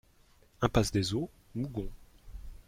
[0.63, 1.87] Impasse des Eaux, Mougon